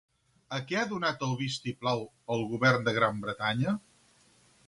[0.55, 2.01] A què ha donat el vistiplau,
[2.37, 3.77] el govern de Gran Bretanya?